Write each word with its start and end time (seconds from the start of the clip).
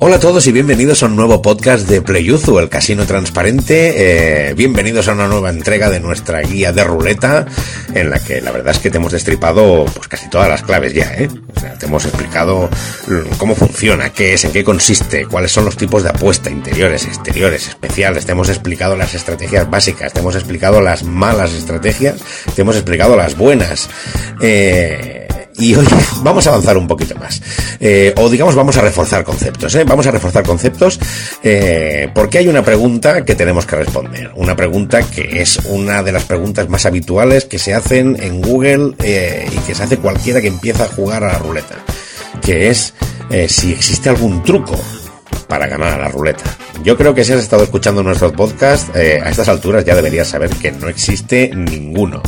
Hola 0.00 0.14
a 0.16 0.20
todos 0.20 0.46
y 0.46 0.52
bienvenidos 0.52 1.02
a 1.02 1.06
un 1.06 1.16
nuevo 1.16 1.42
podcast 1.42 1.88
de 1.88 2.00
Playuzu, 2.00 2.60
el 2.60 2.68
casino 2.68 3.04
transparente. 3.04 4.50
Eh, 4.50 4.54
bienvenidos 4.54 5.08
a 5.08 5.12
una 5.12 5.26
nueva 5.26 5.50
entrega 5.50 5.90
de 5.90 5.98
nuestra 5.98 6.40
guía 6.40 6.72
de 6.72 6.84
ruleta, 6.84 7.46
en 7.92 8.08
la 8.08 8.20
que 8.20 8.40
la 8.40 8.52
verdad 8.52 8.76
es 8.76 8.78
que 8.78 8.90
te 8.90 8.98
hemos 8.98 9.10
destripado 9.10 9.86
pues 9.86 10.06
casi 10.06 10.30
todas 10.30 10.48
las 10.48 10.62
claves 10.62 10.94
ya, 10.94 11.12
¿eh? 11.14 11.28
O 11.52 11.58
sea, 11.58 11.74
te 11.74 11.86
hemos 11.86 12.04
explicado 12.04 12.70
cómo 13.38 13.56
funciona, 13.56 14.10
qué 14.10 14.34
es, 14.34 14.44
en 14.44 14.52
qué 14.52 14.62
consiste, 14.62 15.26
cuáles 15.26 15.50
son 15.50 15.64
los 15.64 15.76
tipos 15.76 16.04
de 16.04 16.10
apuesta, 16.10 16.48
interiores, 16.48 17.04
exteriores, 17.04 17.66
especiales. 17.66 18.24
Te 18.24 18.32
hemos 18.32 18.50
explicado 18.50 18.94
las 18.94 19.14
estrategias 19.14 19.68
básicas, 19.68 20.12
te 20.12 20.20
hemos 20.20 20.36
explicado 20.36 20.80
las 20.80 21.02
malas 21.02 21.52
estrategias, 21.54 22.20
te 22.54 22.62
hemos 22.62 22.76
explicado 22.76 23.16
las 23.16 23.36
buenas. 23.36 23.88
Eh, 24.40 25.17
y 25.58 25.74
hoy 25.74 25.86
vamos 26.22 26.46
a 26.46 26.50
avanzar 26.50 26.76
un 26.76 26.86
poquito 26.86 27.14
más. 27.16 27.42
Eh, 27.80 28.14
o 28.16 28.28
digamos, 28.28 28.54
vamos 28.54 28.76
a 28.76 28.80
reforzar 28.80 29.24
conceptos. 29.24 29.74
¿eh? 29.74 29.84
Vamos 29.84 30.06
a 30.06 30.10
reforzar 30.10 30.44
conceptos 30.44 30.98
eh, 31.42 32.08
porque 32.14 32.38
hay 32.38 32.48
una 32.48 32.62
pregunta 32.62 33.24
que 33.24 33.34
tenemos 33.34 33.66
que 33.66 33.76
responder. 33.76 34.30
Una 34.36 34.56
pregunta 34.56 35.02
que 35.02 35.42
es 35.42 35.58
una 35.66 36.02
de 36.02 36.12
las 36.12 36.24
preguntas 36.24 36.68
más 36.68 36.86
habituales 36.86 37.44
que 37.44 37.58
se 37.58 37.74
hacen 37.74 38.16
en 38.20 38.40
Google 38.40 38.94
y 38.98 39.58
que 39.66 39.74
se 39.74 39.82
hace 39.82 39.98
cualquiera 39.98 40.40
que 40.40 40.48
empieza 40.48 40.84
a 40.84 40.88
jugar 40.88 41.24
a 41.24 41.32
la 41.32 41.38
ruleta. 41.38 41.76
Que 42.40 42.68
es 42.68 42.94
si 43.48 43.72
existe 43.72 44.08
algún 44.08 44.42
truco 44.42 44.78
para 45.48 45.66
ganar 45.66 45.94
a 45.94 45.98
la 46.04 46.08
ruleta. 46.08 46.44
Yo 46.82 46.96
creo 46.96 47.14
que 47.14 47.24
si 47.24 47.32
has 47.32 47.40
estado 47.40 47.64
escuchando 47.64 48.02
nuestros 48.02 48.32
podcasts, 48.32 48.90
a 48.94 49.28
estas 49.28 49.48
alturas 49.48 49.84
ya 49.84 49.94
deberías 49.94 50.28
saber 50.28 50.50
que 50.50 50.72
no 50.72 50.88
existe 50.88 51.50
ninguno. 51.54 52.22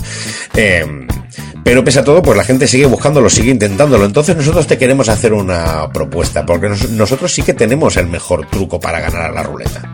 Pero 1.65 1.85
pese 1.85 2.01
a 2.01 2.05
todo, 2.05 2.23
pues 2.23 2.37
la 2.37 2.45
gente 2.45 2.67
sigue 2.67 2.87
buscándolo, 2.87 3.31
sigue 3.31 3.51
intentándolo. 3.51 4.05
Entonces 4.05 4.37
nosotros 4.37 4.67
te 4.67 4.79
queremos 4.79 5.09
hacer 5.09 5.33
una 5.33 5.89
propuesta, 5.93 6.45
porque 6.47 6.69
nosotros 6.69 7.33
sí 7.33 7.43
que 7.43 7.55
tenemos 7.55 7.97
el 7.97 8.07
mejor 8.07 8.47
truco 8.47 8.81
para 8.81 9.01
ganar 9.01 9.23
a 9.23 9.33
la 9.33 9.43
ruleta. 9.43 9.91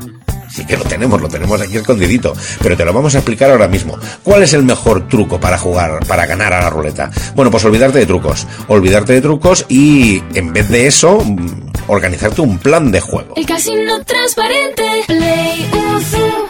Sí 0.49 0.65
que 0.65 0.77
lo 0.77 0.85
tenemos, 0.85 1.21
lo 1.21 1.29
tenemos 1.29 1.61
aquí 1.61 1.77
escondidito, 1.77 2.33
pero 2.63 2.77
te 2.77 2.85
lo 2.85 2.93
vamos 2.93 3.15
a 3.15 3.19
explicar 3.19 3.51
ahora 3.51 3.69
mismo. 3.69 3.99
¿Cuál 4.23 4.43
es 4.43 4.55
el 4.55 4.63
mejor 4.63 5.07
truco 5.07 5.39
para 5.39 5.59
jugar, 5.59 6.01
para 6.07 6.25
ganar 6.25 6.55
a 6.55 6.63
la 6.63 6.71
ruleta? 6.71 7.11
Bueno, 7.35 7.51
pues 7.51 7.65
olvidarte 7.67 7.99
de 7.99 8.07
trucos, 8.07 8.47
olvidarte 8.69 9.13
de 9.13 9.21
trucos 9.21 9.67
y 9.69 10.23
en 10.35 10.55
vez 10.55 10.69
de 10.71 10.87
eso, 10.87 11.21
mm, 11.23 11.73
organizarte 11.89 12.41
un 12.41 12.59
plan 12.59 12.91
de 12.91 13.01
juego. 13.01 13.35
El 13.37 13.45
casino 13.45 14.03
transparente, 14.05 14.83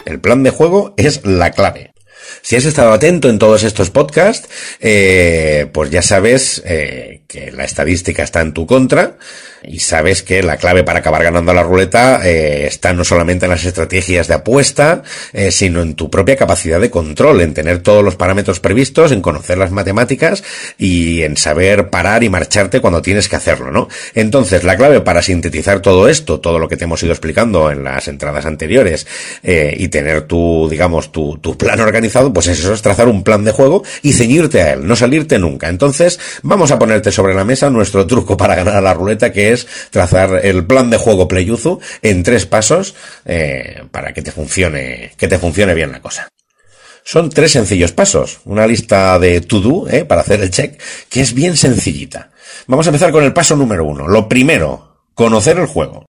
El 0.05 0.21
plan 0.21 0.41
de 0.43 0.51
juego 0.51 0.93
es 0.95 1.25
la 1.25 1.51
clave. 1.51 1.91
Si 2.41 2.55
has 2.55 2.65
estado 2.65 2.91
atento 2.91 3.29
en 3.29 3.39
todos 3.39 3.63
estos 3.63 3.89
podcasts, 3.89 4.47
eh, 4.79 5.67
pues 5.71 5.89
ya 5.89 6.01
sabes 6.01 6.61
eh, 6.65 7.21
que 7.27 7.51
la 7.51 7.65
estadística 7.65 8.23
está 8.23 8.41
en 8.41 8.53
tu 8.53 8.65
contra 8.65 9.17
y 9.63 9.79
sabes 9.79 10.23
que 10.23 10.43
la 10.43 10.57
clave 10.57 10.83
para 10.83 10.99
acabar 10.99 11.23
ganando 11.23 11.53
la 11.53 11.63
ruleta 11.63 12.21
eh, 12.27 12.67
está 12.67 12.93
no 12.93 13.03
solamente 13.03 13.45
en 13.45 13.51
las 13.51 13.65
estrategias 13.65 14.27
de 14.27 14.35
apuesta, 14.35 15.03
eh, 15.33 15.51
sino 15.51 15.81
en 15.81 15.95
tu 15.95 16.09
propia 16.09 16.35
capacidad 16.35 16.79
de 16.79 16.89
control, 16.89 17.41
en 17.41 17.53
tener 17.53 17.79
todos 17.79 18.03
los 18.03 18.15
parámetros 18.15 18.59
previstos, 18.59 19.11
en 19.11 19.21
conocer 19.21 19.57
las 19.57 19.71
matemáticas 19.71 20.43
y 20.77 21.23
en 21.23 21.37
saber 21.37 21.89
parar 21.89 22.23
y 22.23 22.29
marcharte 22.29 22.79
cuando 22.79 23.01
tienes 23.01 23.27
que 23.27 23.35
hacerlo, 23.35 23.71
¿no? 23.71 23.87
Entonces, 24.15 24.63
la 24.63 24.77
clave 24.77 25.01
para 25.01 25.21
sintetizar 25.21 25.81
todo 25.81 26.07
esto, 26.07 26.39
todo 26.39 26.59
lo 26.59 26.67
que 26.67 26.77
te 26.77 26.85
hemos 26.85 27.01
ido 27.03 27.11
explicando 27.11 27.71
en 27.71 27.83
las 27.83 28.07
entradas 28.07 28.45
anteriores 28.45 29.07
eh, 29.43 29.75
y 29.77 29.87
tener 29.89 30.23
tu, 30.23 30.67
digamos, 30.69 31.11
tu, 31.11 31.37
tu 31.37 31.57
plan 31.57 31.79
organizado, 31.79 32.31
pues 32.33 32.47
eso 32.47 32.73
es 32.73 32.81
trazar 32.81 33.07
un 33.07 33.23
plan 33.23 33.43
de 33.43 33.51
juego 33.51 33.83
y 34.01 34.13
ceñirte 34.13 34.61
a 34.61 34.73
él, 34.73 34.87
no 34.87 34.95
salirte 34.95 35.39
nunca. 35.39 35.69
Entonces, 35.69 36.19
vamos 36.43 36.71
a 36.71 36.79
ponerte 36.79 37.11
sobre 37.11 37.33
la 37.33 37.43
mesa 37.43 37.69
nuestro 37.69 38.05
truco 38.05 38.37
para 38.37 38.55
ganar 38.55 38.75
a 38.75 38.81
la 38.81 38.93
ruleta, 38.93 39.31
que 39.31 39.46
es 39.53 39.67
trazar 39.91 40.45
el 40.45 40.65
plan 40.65 40.89
de 40.89 40.97
juego 40.97 41.27
Playuzu 41.27 41.79
en 42.01 42.23
tres 42.23 42.45
pasos 42.45 42.95
eh, 43.25 43.83
para 43.91 44.13
que 44.13 44.21
te 44.21 44.31
funcione, 44.31 45.11
que 45.17 45.27
te 45.27 45.39
funcione 45.39 45.73
bien 45.73 45.91
la 45.91 46.01
cosa. 46.01 46.29
Son 47.03 47.29
tres 47.29 47.53
sencillos 47.53 47.93
pasos, 47.93 48.41
una 48.43 48.67
lista 48.67 49.17
de 49.17 49.39
to-do 49.39 49.87
eh, 49.89 50.03
para 50.03 50.21
hacer 50.21 50.41
el 50.41 50.51
check, 50.51 50.81
que 51.09 51.21
es 51.21 51.33
bien 51.33 51.55
sencillita. 51.55 52.31
Vamos 52.67 52.85
a 52.85 52.89
empezar 52.89 53.11
con 53.11 53.23
el 53.23 53.31
paso 53.31 53.55
número 53.55 53.85
uno. 53.85 54.07
Lo 54.07 54.27
primero, 54.27 55.03
conocer 55.13 55.57
el 55.57 55.67
juego. 55.67 56.06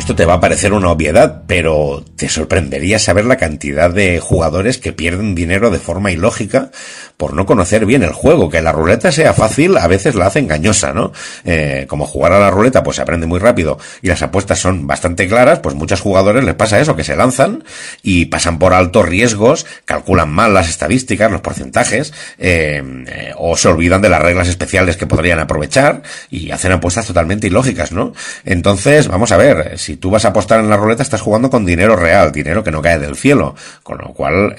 Esto 0.00 0.16
te 0.16 0.24
va 0.24 0.32
a 0.32 0.40
parecer 0.40 0.72
una 0.72 0.90
obviedad, 0.90 1.42
pero 1.46 2.02
te 2.16 2.30
sorprendería 2.30 2.98
saber 2.98 3.26
la 3.26 3.36
cantidad 3.36 3.90
de 3.90 4.18
jugadores 4.18 4.78
que 4.78 4.94
pierden 4.94 5.34
dinero 5.34 5.70
de 5.70 5.78
forma 5.78 6.10
ilógica 6.10 6.70
por 7.18 7.34
no 7.34 7.44
conocer 7.44 7.84
bien 7.84 8.02
el 8.02 8.14
juego. 8.14 8.48
Que 8.48 8.62
la 8.62 8.72
ruleta 8.72 9.12
sea 9.12 9.34
fácil 9.34 9.76
a 9.76 9.86
veces 9.88 10.14
la 10.14 10.26
hace 10.26 10.38
engañosa, 10.38 10.94
¿no? 10.94 11.12
Eh, 11.44 11.84
como 11.86 12.06
jugar 12.06 12.32
a 12.32 12.40
la 12.40 12.50
ruleta 12.50 12.82
pues 12.82 12.96
se 12.96 13.02
aprende 13.02 13.26
muy 13.26 13.38
rápido 13.38 13.78
y 14.00 14.08
las 14.08 14.22
apuestas 14.22 14.58
son 14.58 14.86
bastante 14.86 15.28
claras, 15.28 15.58
pues 15.58 15.74
muchos 15.74 16.00
jugadores 16.00 16.44
les 16.44 16.54
pasa 16.54 16.80
eso, 16.80 16.96
que 16.96 17.04
se 17.04 17.14
lanzan 17.14 17.62
y 18.02 18.24
pasan 18.24 18.58
por 18.58 18.72
altos 18.72 19.06
riesgos, 19.06 19.66
calculan 19.84 20.30
mal 20.30 20.54
las 20.54 20.70
estadísticas, 20.70 21.30
los 21.30 21.42
porcentajes, 21.42 22.14
eh, 22.38 22.82
eh, 23.06 23.34
o 23.36 23.54
se 23.54 23.68
olvidan 23.68 24.00
de 24.00 24.08
las 24.08 24.22
reglas 24.22 24.48
especiales 24.48 24.96
que 24.96 25.06
podrían 25.06 25.40
aprovechar 25.40 26.02
y 26.30 26.52
hacen 26.52 26.72
apuestas 26.72 27.06
totalmente 27.06 27.48
ilógicas, 27.48 27.92
¿no? 27.92 28.14
Entonces, 28.46 29.06
vamos 29.08 29.30
a 29.30 29.36
ver, 29.36 29.78
si 29.78 29.89
tú 29.96 30.10
vas 30.10 30.24
a 30.24 30.28
apostar 30.28 30.60
en 30.60 30.70
la 30.70 30.76
ruleta 30.76 31.02
estás 31.02 31.20
jugando 31.20 31.50
con 31.50 31.64
dinero 31.64 31.96
real, 31.96 32.32
dinero 32.32 32.62
que 32.62 32.70
no 32.70 32.82
cae 32.82 32.98
del 32.98 33.16
cielo, 33.16 33.54
con 33.82 33.98
lo 33.98 34.12
cual 34.12 34.56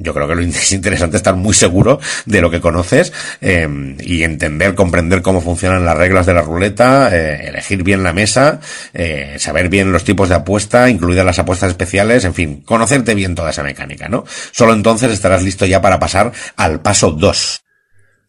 yo 0.00 0.14
creo 0.14 0.28
que 0.28 0.34
lo 0.34 0.42
es 0.42 0.72
interesante 0.72 1.16
estar 1.16 1.34
muy 1.36 1.54
seguro 1.54 2.00
de 2.26 2.40
lo 2.40 2.50
que 2.50 2.60
conoces 2.60 3.12
eh, 3.40 3.68
y 4.00 4.22
entender, 4.22 4.74
comprender 4.74 5.22
cómo 5.22 5.40
funcionan 5.40 5.84
las 5.84 5.96
reglas 5.96 6.26
de 6.26 6.34
la 6.34 6.42
ruleta, 6.42 7.10
eh, 7.12 7.48
elegir 7.48 7.82
bien 7.82 8.02
la 8.02 8.12
mesa, 8.12 8.60
eh, 8.92 9.36
saber 9.38 9.68
bien 9.68 9.92
los 9.92 10.04
tipos 10.04 10.28
de 10.28 10.36
apuesta, 10.36 10.88
incluidas 10.88 11.24
las 11.24 11.38
apuestas 11.38 11.70
especiales, 11.70 12.24
en 12.24 12.34
fin, 12.34 12.62
conocerte 12.62 13.14
bien 13.14 13.34
toda 13.34 13.50
esa 13.50 13.62
mecánica, 13.62 14.08
¿no? 14.08 14.24
Solo 14.52 14.72
entonces 14.72 15.12
estarás 15.12 15.42
listo 15.42 15.66
ya 15.66 15.80
para 15.80 15.98
pasar 15.98 16.32
al 16.56 16.80
paso 16.80 17.10
2. 17.10 17.60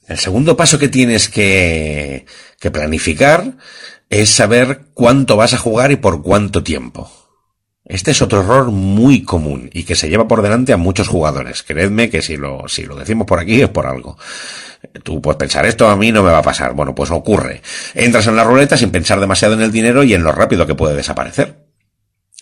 El 0.08 0.20
segundo 0.20 0.56
paso 0.56 0.78
que 0.78 0.88
tienes 0.88 1.30
que, 1.30 2.26
que 2.60 2.72
planificar 2.72 3.54
es 4.22 4.30
saber 4.30 4.88
cuánto 4.94 5.36
vas 5.36 5.54
a 5.54 5.58
jugar 5.58 5.92
y 5.92 5.98
por 5.98 6.22
cuánto 6.22 6.64
tiempo. 6.64 7.12
Este 7.84 8.12
es 8.12 8.22
otro 8.22 8.40
error 8.42 8.72
muy 8.72 9.24
común 9.24 9.70
y 9.74 9.84
que 9.84 9.96
se 9.96 10.10
lleva 10.10 10.28
por 10.28 10.42
delante 10.42 10.74
a 10.74 10.78
muchos 10.78 11.08
jugadores. 11.08 11.64
Creedme 11.64 12.10
que 12.10 12.22
si 12.22 12.38
lo, 12.38 12.68
si 12.68 12.84
lo 12.84 12.96
decimos 12.96 13.28
por 13.28 13.40
aquí 13.40 13.62
es 13.62 13.70
por 13.70 13.86
algo. 13.86 14.18
Tú 15.04 15.22
puedes 15.22 15.38
pensar, 15.38 15.66
esto 15.66 15.88
a 15.88 15.96
mí 15.96 16.12
no 16.12 16.24
me 16.24 16.32
va 16.32 16.40
a 16.40 16.44
pasar. 16.44 16.74
Bueno, 16.74 16.96
pues 16.96 17.12
ocurre. 17.12 17.62
Entras 17.94 18.28
en 18.28 18.36
la 18.36 18.44
ruleta 18.44 18.78
sin 18.78 18.90
pensar 18.90 19.20
demasiado 19.20 19.54
en 19.54 19.62
el 19.62 19.72
dinero 19.72 20.04
y 20.04 20.14
en 20.14 20.24
lo 20.24 20.32
rápido 20.32 20.66
que 20.66 20.76
puede 20.76 20.96
desaparecer. 20.96 21.66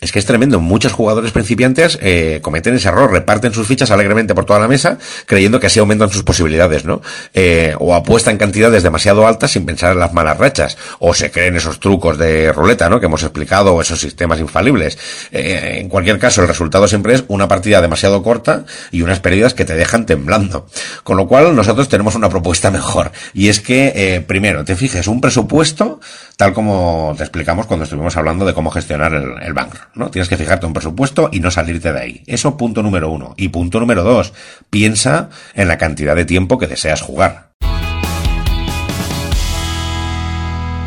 Es 0.03 0.11
que 0.11 0.19
es 0.19 0.25
tremendo. 0.25 0.59
Muchos 0.59 0.91
jugadores 0.91 1.31
principiantes 1.31 1.97
eh, 2.01 2.39
cometen 2.41 2.75
ese 2.75 2.89
error, 2.89 3.09
reparten 3.09 3.53
sus 3.53 3.65
fichas 3.65 3.89
alegremente 3.89 4.35
por 4.35 4.43
toda 4.43 4.59
la 4.59 4.67
mesa, 4.67 4.97
creyendo 5.25 5.61
que 5.61 5.67
así 5.67 5.79
aumentan 5.79 6.09
sus 6.09 6.23
posibilidades, 6.23 6.83
¿no? 6.83 7.01
Eh, 7.33 7.73
o 7.79 7.95
apuestan 7.95 8.37
cantidades 8.37 8.83
demasiado 8.83 9.25
altas 9.25 9.51
sin 9.51 9.65
pensar 9.65 9.93
en 9.93 9.99
las 9.99 10.11
malas 10.11 10.37
rachas, 10.37 10.77
o 10.99 11.13
se 11.13 11.31
creen 11.31 11.55
esos 11.55 11.79
trucos 11.79 12.17
de 12.17 12.51
ruleta, 12.51 12.89
¿no? 12.89 12.99
Que 12.99 13.05
hemos 13.05 13.23
explicado, 13.23 13.75
o 13.75 13.81
esos 13.81 14.01
sistemas 14.01 14.41
infalibles. 14.41 14.97
Eh, 15.31 15.77
en 15.79 15.87
cualquier 15.87 16.19
caso, 16.19 16.41
el 16.41 16.49
resultado 16.49 16.85
siempre 16.89 17.13
es 17.13 17.23
una 17.29 17.47
partida 17.47 17.79
demasiado 17.79 18.21
corta 18.23 18.65
y 18.91 19.03
unas 19.03 19.21
pérdidas 19.21 19.53
que 19.53 19.63
te 19.63 19.73
dejan 19.73 20.05
temblando. 20.05 20.67
Con 21.05 21.15
lo 21.15 21.29
cual, 21.29 21.55
nosotros 21.55 21.87
tenemos 21.87 22.15
una 22.15 22.27
propuesta 22.27 22.71
mejor, 22.71 23.13
y 23.33 23.47
es 23.47 23.61
que, 23.61 23.93
eh, 23.95 24.19
primero, 24.19 24.65
te 24.65 24.75
fijes 24.75 25.07
un 25.07 25.21
presupuesto, 25.21 26.01
tal 26.35 26.51
como 26.51 27.13
te 27.15 27.23
explicamos 27.23 27.67
cuando 27.67 27.85
estuvimos 27.85 28.17
hablando 28.17 28.45
de 28.45 28.53
cómo 28.53 28.69
gestionar 28.69 29.13
el, 29.13 29.41
el 29.41 29.53
banco. 29.53 29.77
¿No? 29.95 30.09
Tienes 30.11 30.29
que 30.29 30.37
fijarte 30.37 30.65
un 30.65 30.73
presupuesto 30.73 31.29
y 31.31 31.39
no 31.39 31.51
salirte 31.51 31.93
de 31.93 31.99
ahí. 31.99 32.23
Eso 32.27 32.57
punto 32.57 32.83
número 32.83 33.09
uno. 33.09 33.33
Y 33.37 33.49
punto 33.49 33.79
número 33.79 34.03
dos, 34.03 34.33
piensa 34.69 35.29
en 35.53 35.67
la 35.67 35.77
cantidad 35.77 36.15
de 36.15 36.25
tiempo 36.25 36.57
que 36.57 36.67
deseas 36.67 37.01
jugar. 37.01 37.53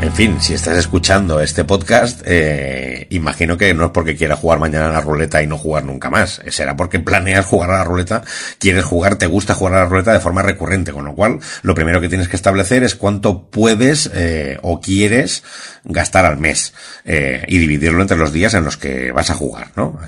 En 0.03 0.13
fin, 0.13 0.41
si 0.41 0.53
estás 0.53 0.77
escuchando 0.77 1.41
este 1.41 1.65
podcast, 1.65 2.21
eh, 2.27 3.07
imagino 3.11 3.57
que 3.57 3.73
no 3.73 3.87
es 3.87 3.91
porque 3.91 4.15
quieras 4.15 4.39
jugar 4.39 4.59
mañana 4.59 4.89
a 4.89 4.93
la 4.93 5.01
ruleta 5.01 5.43
y 5.43 5.47
no 5.47 5.57
jugar 5.57 5.85
nunca 5.85 6.11
más. 6.11 6.43
Será 6.49 6.77
porque 6.77 7.01
planeas 7.01 7.47
jugar 7.47 7.71
a 7.71 7.79
la 7.79 7.85
ruleta, 7.85 8.23
quieres 8.59 8.85
jugar, 8.85 9.17
te 9.17 9.27
gusta 9.27 9.55
jugar 9.55 9.75
a 9.75 9.79
la 9.79 9.87
ruleta 9.87 10.13
de 10.13 10.21
forma 10.21 10.43
recurrente. 10.43 10.93
Con 10.93 11.07
lo 11.07 11.15
cual, 11.15 11.41
lo 11.63 11.75
primero 11.75 12.01
que 12.01 12.11
tienes 12.11 12.29
que 12.29 12.37
establecer 12.37 12.85
es 12.85 12.95
cuánto 12.95 13.51
puedes 13.51 14.11
eh, 14.15 14.59
o 14.63 14.81
quieres 14.81 15.43
gastar 15.85 16.27
al 16.27 16.37
mes 16.37 16.75
eh, 17.05 17.45
y 17.49 17.59
dividirlo 17.59 18.03
entre 18.03 18.19
los 18.19 18.33
días 18.33 18.53
en 18.55 18.65
los 18.65 18.77
que 18.77 19.13
vas 19.13 19.31
a 19.31 19.35
jugar, 19.35 19.69
¿no? 19.77 19.99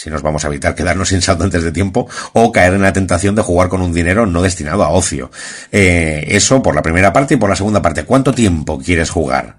Si 0.00 0.08
nos 0.08 0.22
vamos 0.22 0.44
a 0.44 0.48
evitar 0.48 0.74
quedarnos 0.74 1.10
sin 1.10 1.20
saldo 1.20 1.44
antes 1.44 1.62
de 1.62 1.72
tiempo 1.72 2.08
o 2.32 2.50
caer 2.50 2.72
en 2.72 2.80
la 2.80 2.92
tentación 2.94 3.34
de 3.34 3.42
jugar 3.42 3.68
con 3.68 3.82
un 3.82 3.92
dinero 3.92 4.24
no 4.24 4.40
destinado 4.40 4.82
a 4.82 4.88
ocio. 4.88 5.30
Eh, 5.70 6.24
eso 6.28 6.62
por 6.62 6.74
la 6.74 6.80
primera 6.80 7.12
parte 7.12 7.34
y 7.34 7.36
por 7.36 7.50
la 7.50 7.56
segunda 7.56 7.82
parte. 7.82 8.04
¿Cuánto 8.04 8.32
tiempo 8.32 8.78
quieres 8.78 9.10
jugar? 9.10 9.58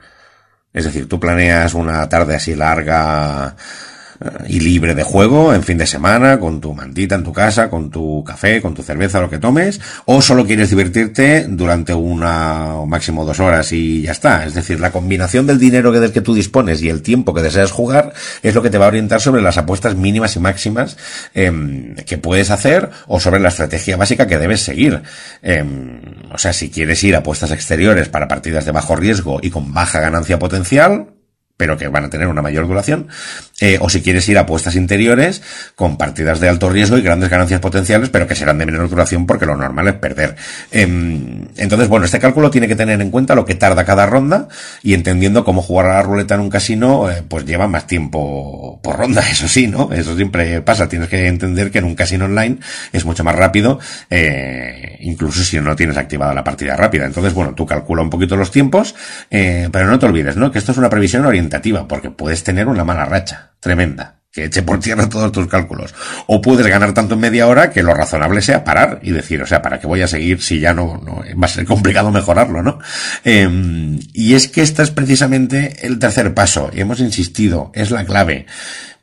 Es 0.74 0.86
decir, 0.86 1.08
tú 1.08 1.20
planeas 1.20 1.76
una 1.76 2.10
tarde 2.10 2.36
así 2.36 2.56
larga 2.56 3.56
y 4.47 4.59
libre 4.59 4.95
de 4.95 5.03
juego 5.03 5.53
en 5.53 5.63
fin 5.63 5.77
de 5.77 5.88
semana, 5.88 6.39
con 6.39 6.62
tu 6.62 6.73
mantita 6.73 7.15
en 7.15 7.23
tu 7.23 7.33
casa, 7.33 7.69
con 7.69 7.89
tu 7.89 8.23
café, 8.23 8.62
con 8.62 8.73
tu 8.73 8.83
cerveza, 8.83 9.19
lo 9.19 9.29
que 9.29 9.39
tomes, 9.39 9.79
o 10.06 10.21
solo 10.21 10.45
quieres 10.45 10.69
divertirte 10.69 11.45
durante 11.47 11.94
una 11.94 12.75
o 12.75 12.85
máximo 12.85 13.25
dos 13.25 13.39
horas 13.39 13.71
y 13.71 14.03
ya 14.03 14.12
está. 14.12 14.45
Es 14.45 14.53
decir, 14.53 14.79
la 14.79 14.91
combinación 14.91 15.47
del 15.47 15.59
dinero 15.59 15.91
del 15.91 16.12
que 16.12 16.21
tú 16.21 16.33
dispones 16.33 16.81
y 16.81 16.89
el 16.89 17.01
tiempo 17.01 17.33
que 17.33 17.41
deseas 17.41 17.71
jugar 17.71 18.13
es 18.44 18.53
lo 18.56 18.62
que 18.62 18.69
te 18.69 18.77
va 18.77 18.85
a 18.85 18.89
orientar 18.89 19.21
sobre 19.21 19.41
las 19.41 19.57
apuestas 19.57 19.95
mínimas 19.95 20.35
y 20.35 20.39
máximas 20.39 20.97
em, 21.33 21.95
que 21.95 22.18
puedes 22.18 22.51
hacer 22.51 22.89
o 23.07 23.19
sobre 23.19 23.39
la 23.39 23.50
estrategia 23.50 23.97
básica 23.97 24.27
que 24.27 24.38
debes 24.38 24.62
seguir. 24.62 25.01
Em, 25.41 26.01
o 26.31 26.38
sea, 26.38 26.53
si 26.53 26.69
quieres 26.69 27.03
ir 27.03 27.15
a 27.15 27.19
apuestas 27.19 27.51
exteriores 27.51 28.09
para 28.09 28.27
partidas 28.27 28.65
de 28.65 28.71
bajo 28.71 28.95
riesgo 28.95 29.39
y 29.41 29.50
con 29.50 29.73
baja 29.73 30.00
ganancia 30.00 30.39
potencial, 30.39 31.07
pero 31.62 31.78
que 31.78 31.88
van 31.90 32.06
a 32.06 32.10
tener 32.10 32.28
una 32.28 32.42
mayor 32.42 32.66
duración, 32.66 33.08
eh, 33.60 33.78
o 33.80 33.88
si 33.88 34.02
quieres 34.02 34.28
ir 34.28 34.40
a 34.40 34.42
apuestas 34.42 34.75
interiores 34.75 35.44
con 35.75 35.96
partidas 35.96 36.40
de 36.40 36.50
alto 36.50 36.72
riesgo 36.72 36.98
y 36.98 37.04
grandes 37.04 37.30
ganancias 37.30 37.60
potenciales, 37.60 38.10
pero 38.10 38.25
que 38.25 38.34
serán 38.34 38.58
de 38.58 38.66
menor 38.66 38.90
duración 38.90 39.28
porque 39.28 39.46
lo 39.46 39.56
normal 39.56 39.88
es 39.90 39.94
perder. 39.94 40.36
Em, 40.72 41.50
entonces, 41.58 41.88
bueno, 41.88 42.08
este 42.08 42.18
cálculo 42.18 42.50
tiene 42.50 42.68
que 42.68 42.75
tener 42.75 43.00
en 43.00 43.12
cuenta 43.12 43.36
lo 43.36 43.46
que 43.46 43.54
tarda 43.54 43.86
cada 43.86 44.08
ronda 44.08 44.48
y 44.81 44.96
entendiendo 44.96 45.46
cómo 45.46 45.62
jugar 45.62 45.86
a 45.86 45.94
la 45.98 46.02
ruleta 46.02 46.34
en 46.34 46.42
un 46.42 46.50
casino, 46.50 47.12
eh, 47.12 47.22
pues 47.28 47.46
lleva 47.46 47.68
más 47.68 47.86
tiempo 47.86 48.80
por 48.81 48.98
ronda, 48.98 49.22
eso 49.31 49.48
sí, 49.48 49.68
¿no? 49.68 49.94
Eso 49.94 50.16
siempre 50.16 50.64
pasa. 50.64 50.90
Tienes 50.90 51.10
que 51.10 51.28
entender 51.28 51.69
que 51.69 51.78
en 51.78 51.84
un 51.84 51.94
casino 51.94 52.25
online 52.25 52.57
es 52.92 53.06
mucho 53.06 53.24
más 53.24 53.36
rápido, 53.36 53.80
eh, 54.10 54.98
incluso 55.02 55.44
si 55.44 55.60
no 55.60 55.75
tienes 55.75 55.98
activada 55.98 56.34
la 56.34 56.44
partida 56.44 56.75
rápida. 56.75 57.06
Entonces, 57.06 57.36
bueno, 57.36 57.54
tú 57.54 57.68
calcula 57.68 58.02
un 58.02 58.10
poquito 58.10 58.36
los 58.36 58.50
tiempos, 58.50 58.96
pero 59.30 59.86
no 59.86 60.00
te 60.00 60.07
olvides, 60.07 60.38
¿no? 60.38 60.52
Que 60.52 60.57
esto 60.57 60.72
es 60.72 60.80
una 60.80 60.90
previsión 60.90 61.24
porque 61.88 62.12
puedes 62.12 62.44
tener 62.44 62.68
una 62.68 62.83
mala 62.83 63.06
racha 63.06 63.51
tremenda 63.59 64.21
que 64.31 64.45
eche 64.45 64.62
por 64.62 64.80
tierra 64.80 65.09
todos 65.09 65.31
tus 65.31 65.48
cálculos. 65.48 65.94
O 66.27 66.42
puedes 66.42 66.65
ganar 66.65 66.94
tanto 66.94 67.15
en 67.15 67.19
media 67.19 67.48
hora 67.48 67.69
que 67.69 67.83
lo 67.83 67.94
razonable 67.94 68.42
sea 68.42 68.63
parar 68.63 69.00
y 69.03 69.12
decir, 69.12 69.42
o 69.42 69.45
sea, 69.45 69.62
¿para 69.62 69.80
qué 69.80 69.88
voy 69.88 70.01
a 70.01 70.07
seguir 70.07 70.42
si 70.42 70.59
ya 70.59 70.74
no, 70.74 71.01
no 71.03 71.21
va 71.38 71.45
a 71.45 71.50
ser 71.50 71.65
complicado 71.65 72.12
mejorarlo, 72.12 72.63
no? 72.63 72.80
Em, 73.25 74.00
y 74.13 74.36
es 74.36 74.48
que 74.48 74.62
este 74.62 74.83
es 74.83 74.92
precisamente 74.92 75.86
el 75.86 76.00
tercer 76.00 76.33
paso, 76.33 76.69
y 76.74 76.80
hemos 76.80 77.01
insistido, 77.01 77.71
es 77.75 77.92
la 77.92 78.06
clave. 78.06 78.45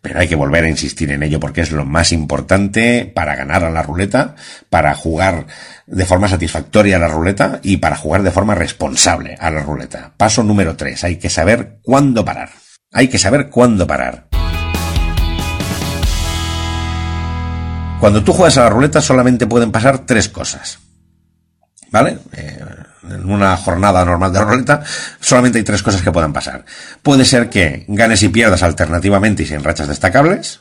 Pero 0.00 0.20
hay 0.20 0.28
que 0.28 0.36
volver 0.36 0.64
a 0.64 0.68
insistir 0.68 1.10
en 1.10 1.22
ello 1.22 1.40
porque 1.40 1.60
es 1.60 1.72
lo 1.72 1.84
más 1.84 2.12
importante 2.12 3.04
para 3.04 3.34
ganar 3.34 3.64
a 3.64 3.70
la 3.70 3.82
ruleta, 3.82 4.36
para 4.70 4.94
jugar 4.94 5.46
de 5.86 6.04
forma 6.04 6.28
satisfactoria 6.28 6.96
a 6.96 7.00
la 7.00 7.08
ruleta 7.08 7.60
y 7.62 7.78
para 7.78 7.96
jugar 7.96 8.22
de 8.22 8.30
forma 8.30 8.54
responsable 8.54 9.36
a 9.40 9.50
la 9.50 9.62
ruleta. 9.62 10.12
Paso 10.16 10.42
número 10.42 10.76
tres, 10.76 11.04
hay 11.04 11.16
que 11.16 11.30
saber 11.30 11.78
cuándo 11.82 12.24
parar. 12.24 12.50
Hay 12.92 13.08
que 13.08 13.18
saber 13.18 13.50
cuándo 13.50 13.86
parar. 13.86 14.28
Cuando 18.00 18.22
tú 18.22 18.32
juegas 18.32 18.56
a 18.58 18.64
la 18.64 18.70
ruleta 18.70 19.00
solamente 19.00 19.46
pueden 19.46 19.72
pasar 19.72 20.06
tres 20.06 20.28
cosas. 20.28 20.78
¿Vale? 21.90 22.18
Eh, 22.36 22.60
en 23.02 23.30
una 23.30 23.56
jornada 23.56 24.04
normal 24.04 24.32
de 24.32 24.40
ruleta 24.40 24.82
solamente 25.20 25.58
hay 25.58 25.64
tres 25.64 25.82
cosas 25.82 26.02
que 26.02 26.12
puedan 26.12 26.32
pasar. 26.32 26.64
Puede 27.02 27.24
ser 27.24 27.48
que 27.48 27.84
ganes 27.88 28.22
y 28.22 28.28
pierdas 28.28 28.62
alternativamente 28.62 29.42
y 29.42 29.46
sin 29.46 29.62
rachas 29.62 29.88
destacables 29.88 30.60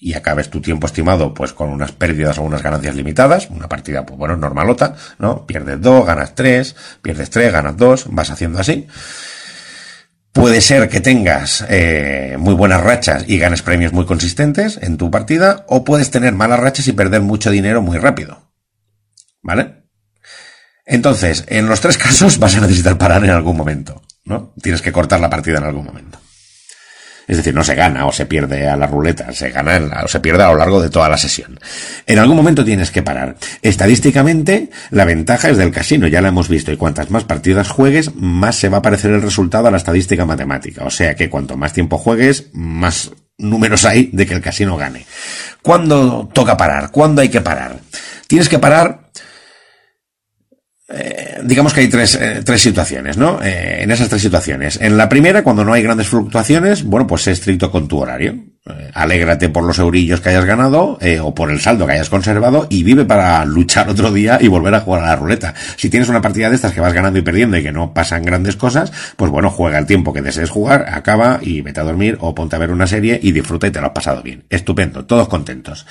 y 0.00 0.14
acabes 0.14 0.48
tu 0.48 0.60
tiempo 0.60 0.86
estimado 0.86 1.34
pues 1.34 1.52
con 1.52 1.70
unas 1.70 1.92
pérdidas 1.92 2.38
o 2.38 2.42
unas 2.42 2.62
ganancias 2.62 2.94
limitadas, 2.94 3.48
una 3.50 3.68
partida 3.68 4.06
pues 4.06 4.16
bueno, 4.16 4.36
normalota, 4.36 4.94
¿no? 5.18 5.44
Pierdes 5.44 5.80
dos, 5.80 6.06
ganas 6.06 6.34
tres, 6.34 6.76
pierdes 7.02 7.30
tres, 7.30 7.52
ganas 7.52 7.76
dos, 7.76 8.06
vas 8.08 8.30
haciendo 8.30 8.60
así. 8.60 8.86
Puede 10.32 10.60
ser 10.60 10.88
que 10.88 11.00
tengas 11.00 11.64
eh, 11.68 12.36
muy 12.38 12.54
buenas 12.54 12.82
rachas 12.82 13.24
y 13.26 13.38
ganes 13.38 13.62
premios 13.62 13.92
muy 13.92 14.06
consistentes 14.06 14.78
en 14.80 14.96
tu 14.96 15.10
partida, 15.10 15.64
o 15.66 15.82
puedes 15.84 16.12
tener 16.12 16.32
malas 16.32 16.60
rachas 16.60 16.86
y 16.86 16.92
perder 16.92 17.22
mucho 17.22 17.50
dinero 17.50 17.82
muy 17.82 17.98
rápido. 17.98 18.52
¿Vale? 19.42 19.77
Entonces, 20.88 21.44
en 21.48 21.68
los 21.68 21.82
tres 21.82 21.98
casos 21.98 22.38
vas 22.38 22.56
a 22.56 22.60
necesitar 22.62 22.96
parar 22.96 23.22
en 23.22 23.30
algún 23.30 23.56
momento, 23.56 24.02
¿no? 24.24 24.54
Tienes 24.60 24.80
que 24.80 24.90
cortar 24.90 25.20
la 25.20 25.28
partida 25.28 25.58
en 25.58 25.64
algún 25.64 25.84
momento. 25.84 26.18
Es 27.28 27.36
decir, 27.36 27.54
no 27.54 27.62
se 27.62 27.74
gana 27.74 28.06
o 28.06 28.12
se 28.12 28.24
pierde 28.24 28.66
a 28.66 28.74
la 28.74 28.86
ruleta, 28.86 29.30
se 29.34 29.50
gana 29.50 30.02
o 30.02 30.08
se 30.08 30.20
pierde 30.20 30.44
a 30.44 30.50
lo 30.50 30.56
largo 30.56 30.80
de 30.80 30.88
toda 30.88 31.10
la 31.10 31.18
sesión. 31.18 31.60
En 32.06 32.18
algún 32.18 32.38
momento 32.38 32.64
tienes 32.64 32.90
que 32.90 33.02
parar. 33.02 33.36
Estadísticamente, 33.60 34.70
la 34.88 35.04
ventaja 35.04 35.50
es 35.50 35.58
del 35.58 35.70
casino, 35.70 36.06
ya 36.06 36.22
la 36.22 36.28
hemos 36.28 36.48
visto, 36.48 36.72
y 36.72 36.78
cuantas 36.78 37.10
más 37.10 37.24
partidas 37.24 37.68
juegues, 37.68 38.14
más 38.14 38.56
se 38.56 38.70
va 38.70 38.78
a 38.78 38.82
parecer 38.82 39.10
el 39.10 39.20
resultado 39.20 39.68
a 39.68 39.70
la 39.70 39.76
estadística 39.76 40.24
matemática. 40.24 40.84
O 40.86 40.90
sea 40.90 41.14
que 41.14 41.28
cuanto 41.28 41.58
más 41.58 41.74
tiempo 41.74 41.98
juegues, 41.98 42.46
más 42.54 43.10
números 43.36 43.84
hay 43.84 44.08
de 44.10 44.24
que 44.24 44.32
el 44.32 44.40
casino 44.40 44.78
gane. 44.78 45.04
¿Cuándo 45.60 46.30
toca 46.32 46.56
parar? 46.56 46.90
¿Cuándo 46.90 47.20
hay 47.20 47.28
que 47.28 47.42
parar? 47.42 47.78
Tienes 48.26 48.48
que 48.48 48.58
parar 48.58 49.07
eh, 50.90 51.40
digamos 51.44 51.74
que 51.74 51.80
hay 51.80 51.88
tres, 51.88 52.14
eh, 52.14 52.40
tres 52.42 52.62
situaciones, 52.62 53.18
¿no? 53.18 53.42
Eh, 53.42 53.82
en 53.82 53.90
esas 53.90 54.08
tres 54.08 54.22
situaciones. 54.22 54.78
En 54.80 54.96
la 54.96 55.08
primera, 55.08 55.42
cuando 55.42 55.62
no 55.62 55.74
hay 55.74 55.82
grandes 55.82 56.08
fluctuaciones, 56.08 56.82
bueno, 56.82 57.06
pues 57.06 57.22
sé 57.22 57.32
estricto 57.32 57.70
con 57.70 57.88
tu 57.88 57.98
horario. 57.98 58.36
Alégrate 58.92 59.48
por 59.48 59.64
los 59.64 59.78
eurillos 59.78 60.20
que 60.20 60.28
hayas 60.28 60.44
ganado 60.44 60.98
o 61.22 61.34
por 61.34 61.50
el 61.50 61.58
saldo 61.58 61.86
que 61.86 61.94
hayas 61.94 62.10
conservado 62.10 62.66
y 62.68 62.82
vive 62.82 63.06
para 63.06 63.42
luchar 63.46 63.88
otro 63.88 64.12
día 64.12 64.36
y 64.42 64.48
volver 64.48 64.74
a 64.74 64.80
jugar 64.80 65.04
a 65.04 65.06
la 65.06 65.16
ruleta. 65.16 65.54
Si 65.76 65.88
tienes 65.88 66.10
una 66.10 66.20
partida 66.20 66.50
de 66.50 66.56
estas 66.56 66.74
que 66.74 66.82
vas 66.82 66.92
ganando 66.92 67.18
y 67.18 67.22
perdiendo 67.22 67.56
y 67.56 67.62
que 67.62 67.72
no 67.72 67.94
pasan 67.94 68.24
grandes 68.24 68.56
cosas, 68.56 68.92
pues 69.16 69.30
bueno, 69.30 69.48
juega 69.48 69.78
el 69.78 69.86
tiempo 69.86 70.12
que 70.12 70.20
desees 70.20 70.50
jugar, 70.50 70.84
acaba 70.90 71.38
y 71.40 71.62
vete 71.62 71.80
a 71.80 71.84
dormir 71.84 72.18
o 72.20 72.34
ponte 72.34 72.56
a 72.56 72.58
ver 72.58 72.70
una 72.70 72.86
serie 72.86 73.18
y 73.22 73.32
disfruta 73.32 73.66
y 73.68 73.70
te 73.70 73.80
lo 73.80 73.86
has 73.86 73.92
pasado 73.92 74.22
bien. 74.22 74.44
Estupendo, 74.50 75.06
todos 75.06 75.28
contentos. 75.28 75.86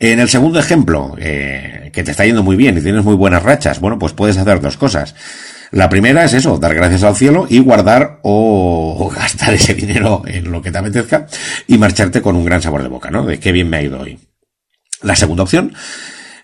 En 0.00 0.18
el 0.18 0.28
segundo 0.28 0.58
ejemplo, 0.58 1.14
eh, 1.20 1.85
que 1.96 2.04
te 2.04 2.10
está 2.10 2.26
yendo 2.26 2.42
muy 2.42 2.56
bien 2.56 2.76
y 2.76 2.82
tienes 2.82 3.02
muy 3.04 3.14
buenas 3.14 3.42
rachas, 3.42 3.80
bueno, 3.80 3.98
pues 3.98 4.12
puedes 4.12 4.36
hacer 4.36 4.60
dos 4.60 4.76
cosas. 4.76 5.14
La 5.70 5.88
primera 5.88 6.26
es 6.26 6.34
eso, 6.34 6.58
dar 6.58 6.74
gracias 6.74 7.02
al 7.04 7.16
cielo 7.16 7.46
y 7.48 7.58
guardar 7.58 8.20
o 8.22 9.10
gastar 9.16 9.54
ese 9.54 9.72
dinero 9.72 10.22
en 10.26 10.52
lo 10.52 10.60
que 10.60 10.70
te 10.70 10.76
apetezca 10.76 11.26
y 11.66 11.78
marcharte 11.78 12.20
con 12.20 12.36
un 12.36 12.44
gran 12.44 12.60
sabor 12.60 12.82
de 12.82 12.90
boca, 12.90 13.10
¿no? 13.10 13.24
De 13.24 13.40
qué 13.40 13.50
bien 13.50 13.70
me 13.70 13.78
ha 13.78 13.82
ido 13.82 13.98
hoy. 13.98 14.18
La 15.00 15.16
segunda 15.16 15.44
opción 15.44 15.72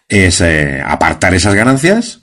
es 0.09 0.41
eh, 0.41 0.83
apartar 0.83 1.35
esas 1.35 1.53
ganancias, 1.53 2.23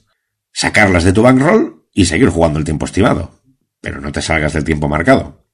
sacarlas 0.51 1.03
de 1.03 1.13
tu 1.13 1.21
bankroll 1.21 1.85
y 1.93 2.05
seguir 2.05 2.29
jugando 2.29 2.57
el 2.57 2.65
tiempo 2.65 2.87
estimado. 2.87 3.43
Pero 3.79 4.01
no 4.01 4.11
te 4.11 4.23
salgas 4.23 4.53
del 4.53 4.63
tiempo 4.63 4.89
marcado. 4.89 5.45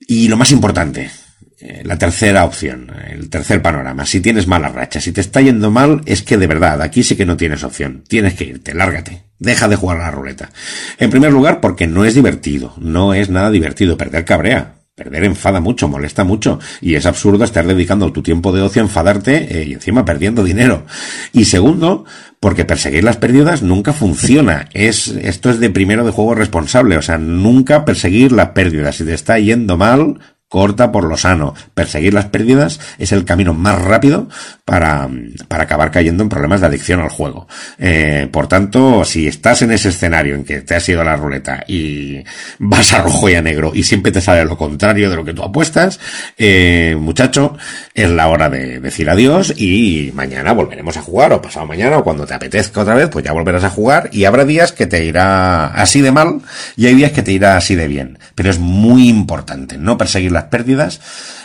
Y 0.00 0.28
lo 0.28 0.38
más 0.38 0.50
importante, 0.52 1.10
eh, 1.58 1.82
la 1.84 1.96
tercera 1.96 2.44
opción, 2.44 2.92
el 3.08 3.30
tercer 3.30 3.62
panorama. 3.62 4.04
Si 4.04 4.20
tienes 4.20 4.46
mala 4.46 4.68
racha, 4.68 5.00
si 5.00 5.12
te 5.12 5.22
está 5.22 5.40
yendo 5.40 5.70
mal, 5.70 6.02
es 6.04 6.22
que 6.22 6.36
de 6.36 6.46
verdad, 6.46 6.82
aquí 6.82 7.02
sí 7.02 7.16
que 7.16 7.24
no 7.24 7.36
tienes 7.36 7.64
opción. 7.64 8.04
Tienes 8.06 8.34
que 8.34 8.44
irte, 8.44 8.74
lárgate. 8.74 9.24
Deja 9.38 9.68
de 9.68 9.76
jugar 9.76 9.98
a 9.98 10.04
la 10.04 10.10
ruleta. 10.10 10.50
En 10.98 11.10
primer 11.10 11.32
lugar, 11.32 11.60
porque 11.60 11.86
no 11.86 12.04
es 12.04 12.14
divertido. 12.14 12.74
No 12.78 13.14
es 13.14 13.30
nada 13.30 13.50
divertido. 13.50 13.96
Perder 13.96 14.24
cabrea. 14.24 14.74
Perder 14.94 15.24
enfada 15.24 15.60
mucho, 15.60 15.88
molesta 15.88 16.24
mucho. 16.24 16.58
Y 16.80 16.94
es 16.94 17.04
absurdo 17.04 17.44
estar 17.44 17.66
dedicando 17.66 18.12
tu 18.12 18.22
tiempo 18.22 18.52
de 18.52 18.62
ocio 18.62 18.80
a 18.80 18.86
enfadarte 18.86 19.60
eh, 19.60 19.64
y 19.66 19.74
encima 19.74 20.06
perdiendo 20.06 20.42
dinero. 20.42 20.86
Y 21.32 21.44
segundo, 21.46 22.06
porque 22.40 22.64
perseguir 22.64 23.04
las 23.04 23.18
pérdidas 23.18 23.62
nunca 23.62 23.92
funciona. 23.92 24.68
Es, 24.72 25.08
esto 25.08 25.50
es 25.50 25.60
de 25.60 25.68
primero 25.68 26.04
de 26.04 26.12
juego 26.12 26.34
responsable. 26.34 26.96
O 26.96 27.02
sea, 27.02 27.18
nunca 27.18 27.84
perseguir 27.84 28.32
las 28.32 28.50
pérdidas. 28.50 28.96
Si 28.96 29.04
te 29.04 29.12
está 29.12 29.38
yendo 29.38 29.76
mal, 29.76 30.18
corta 30.56 30.90
por 30.90 31.04
lo 31.04 31.18
sano. 31.18 31.52
Perseguir 31.74 32.14
las 32.14 32.24
pérdidas 32.24 32.80
es 32.96 33.12
el 33.12 33.26
camino 33.26 33.52
más 33.52 33.78
rápido 33.78 34.26
para, 34.64 35.06
para 35.48 35.64
acabar 35.64 35.90
cayendo 35.90 36.22
en 36.22 36.30
problemas 36.30 36.62
de 36.62 36.68
adicción 36.68 37.00
al 37.00 37.10
juego. 37.10 37.46
Eh, 37.78 38.26
por 38.32 38.48
tanto, 38.48 39.04
si 39.04 39.26
estás 39.26 39.60
en 39.60 39.72
ese 39.72 39.90
escenario 39.90 40.34
en 40.34 40.44
que 40.44 40.62
te 40.62 40.74
has 40.74 40.88
ido 40.88 41.02
a 41.02 41.04
la 41.04 41.14
ruleta 41.14 41.62
y 41.68 42.24
vas 42.58 42.94
a 42.94 43.02
rojo 43.02 43.28
y 43.28 43.34
a 43.34 43.42
negro 43.42 43.72
y 43.74 43.82
siempre 43.82 44.12
te 44.12 44.22
sale 44.22 44.46
lo 44.46 44.56
contrario 44.56 45.10
de 45.10 45.16
lo 45.16 45.26
que 45.26 45.34
tú 45.34 45.42
apuestas, 45.42 46.00
eh, 46.38 46.96
muchacho, 46.98 47.58
es 47.92 48.08
la 48.08 48.28
hora 48.28 48.48
de 48.48 48.80
decir 48.80 49.10
adiós 49.10 49.52
y 49.58 50.10
mañana 50.14 50.52
volveremos 50.52 50.96
a 50.96 51.02
jugar 51.02 51.34
o 51.34 51.42
pasado 51.42 51.66
mañana 51.66 51.98
o 51.98 52.02
cuando 52.02 52.24
te 52.24 52.32
apetezca 52.32 52.80
otra 52.80 52.94
vez, 52.94 53.10
pues 53.10 53.26
ya 53.26 53.32
volverás 53.32 53.64
a 53.64 53.68
jugar 53.68 54.08
y 54.10 54.24
habrá 54.24 54.46
días 54.46 54.72
que 54.72 54.86
te 54.86 55.04
irá 55.04 55.66
así 55.66 56.00
de 56.00 56.12
mal 56.12 56.40
y 56.78 56.86
hay 56.86 56.94
días 56.94 57.12
que 57.12 57.22
te 57.22 57.32
irá 57.32 57.58
así 57.58 57.74
de 57.74 57.88
bien. 57.88 58.18
Pero 58.34 58.48
es 58.48 58.58
muy 58.58 59.10
importante 59.10 59.76
no 59.76 59.98
perseguir 59.98 60.32
las 60.32 60.45
pérdidas 60.50 61.00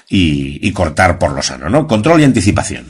y, 0.10 0.72
cortar 0.74 1.20
por 1.20 1.32
lo 1.32 1.42
sano, 1.42 1.70
¿no? 1.70 1.88
Control 1.88 2.22
y 2.22 2.26
anticipación. 2.26 2.86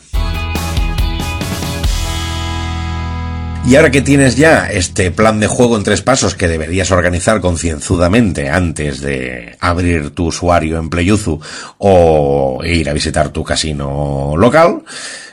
Y 3.63 3.75
ahora 3.75 3.91
que 3.91 4.01
tienes 4.01 4.37
ya 4.37 4.71
este 4.71 5.11
plan 5.11 5.39
de 5.39 5.45
juego 5.45 5.77
en 5.77 5.83
tres 5.83 6.01
pasos 6.01 6.33
que 6.33 6.47
deberías 6.47 6.89
organizar 6.89 7.41
concienzudamente 7.41 8.49
antes 8.49 9.01
de 9.01 9.55
abrir 9.59 10.09
tu 10.11 10.27
usuario 10.27 10.79
en 10.79 10.89
Playuzu 10.89 11.39
o 11.77 12.61
ir 12.65 12.89
a 12.89 12.93
visitar 12.93 13.29
tu 13.29 13.43
casino 13.43 14.33
local, 14.35 14.81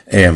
eh, 0.05 0.31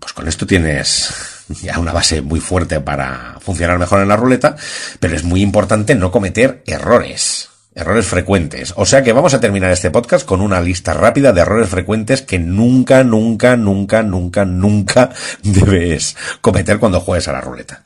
pues 0.00 0.12
con 0.12 0.26
esto 0.26 0.48
tienes 0.48 1.14
ya 1.62 1.78
una 1.78 1.92
base 1.92 2.22
muy 2.22 2.40
fuerte 2.40 2.80
para 2.80 3.36
funcionar 3.40 3.78
mejor 3.78 4.00
en 4.00 4.08
la 4.08 4.16
ruleta, 4.16 4.56
pero 4.98 5.14
es 5.14 5.22
muy 5.22 5.42
importante 5.42 5.94
no 5.94 6.10
cometer 6.10 6.62
errores. 6.66 7.51
Errores 7.74 8.06
frecuentes. 8.06 8.74
O 8.76 8.84
sea 8.84 9.02
que 9.02 9.12
vamos 9.12 9.34
a 9.34 9.40
terminar 9.40 9.70
este 9.70 9.90
podcast 9.90 10.26
con 10.26 10.40
una 10.40 10.60
lista 10.60 10.92
rápida 10.92 11.32
de 11.32 11.40
errores 11.40 11.68
frecuentes 11.68 12.22
que 12.22 12.38
nunca, 12.38 13.02
nunca, 13.02 13.56
nunca, 13.56 14.02
nunca, 14.02 14.44
nunca 14.44 15.10
debes 15.42 16.16
cometer 16.40 16.78
cuando 16.78 17.00
juegues 17.00 17.28
a 17.28 17.32
la 17.32 17.40
ruleta. 17.40 17.84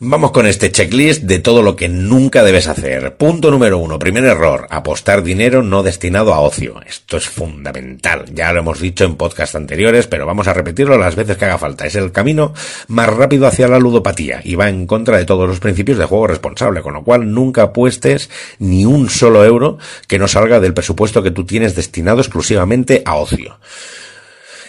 Vamos 0.00 0.30
con 0.30 0.46
este 0.46 0.70
checklist 0.70 1.24
de 1.24 1.40
todo 1.40 1.60
lo 1.60 1.74
que 1.74 1.88
nunca 1.88 2.44
debes 2.44 2.68
hacer. 2.68 3.16
Punto 3.16 3.50
número 3.50 3.78
uno, 3.78 3.98
primer 3.98 4.22
error, 4.26 4.68
apostar 4.70 5.24
dinero 5.24 5.64
no 5.64 5.82
destinado 5.82 6.32
a 6.32 6.38
ocio. 6.38 6.80
Esto 6.86 7.16
es 7.16 7.26
fundamental. 7.26 8.26
Ya 8.32 8.52
lo 8.52 8.60
hemos 8.60 8.78
dicho 8.78 9.04
en 9.04 9.16
podcasts 9.16 9.56
anteriores, 9.56 10.06
pero 10.06 10.24
vamos 10.24 10.46
a 10.46 10.54
repetirlo 10.54 10.96
las 10.98 11.16
veces 11.16 11.36
que 11.36 11.46
haga 11.46 11.58
falta. 11.58 11.84
Es 11.84 11.96
el 11.96 12.12
camino 12.12 12.54
más 12.86 13.12
rápido 13.12 13.48
hacia 13.48 13.66
la 13.66 13.80
ludopatía 13.80 14.40
y 14.44 14.54
va 14.54 14.68
en 14.68 14.86
contra 14.86 15.16
de 15.16 15.24
todos 15.24 15.48
los 15.48 15.58
principios 15.58 15.98
de 15.98 16.04
juego 16.04 16.28
responsable, 16.28 16.80
con 16.80 16.94
lo 16.94 17.02
cual 17.02 17.34
nunca 17.34 17.62
apuestes 17.62 18.30
ni 18.60 18.84
un 18.84 19.10
solo 19.10 19.44
euro 19.44 19.78
que 20.06 20.20
no 20.20 20.28
salga 20.28 20.60
del 20.60 20.74
presupuesto 20.74 21.24
que 21.24 21.32
tú 21.32 21.44
tienes 21.44 21.74
destinado 21.74 22.20
exclusivamente 22.20 23.02
a 23.04 23.16
ocio. 23.16 23.58